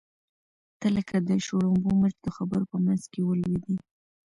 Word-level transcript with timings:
ته 0.79 0.87
لکه 0.95 1.15
د 1.27 1.29
شړومبو 1.45 1.89
مچ 1.99 2.13
د 2.25 2.27
خبرو 2.37 2.69
په 2.71 2.77
منځ 2.85 3.01
کې 3.11 3.21
ولوېدې. 3.23 3.75